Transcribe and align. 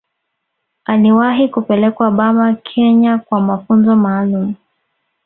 Aliwahi 0.85 1.47
kupelekwa 1.47 2.11
Burma 2.11 2.53
Kenya 2.53 3.17
kwa 3.17 3.41
mafunzo 3.41 3.95
maalumu 3.95 4.55